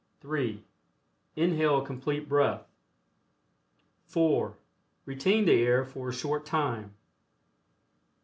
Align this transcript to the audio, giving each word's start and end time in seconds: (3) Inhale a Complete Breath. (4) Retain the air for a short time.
(3) 0.21 0.63
Inhale 1.35 1.77
a 1.77 1.85
Complete 1.85 2.27
Breath. 2.27 2.67
(4) 4.07 4.57
Retain 5.05 5.45
the 5.45 5.53
air 5.61 5.85
for 5.85 6.09
a 6.09 6.13
short 6.13 6.43
time. 6.43 6.95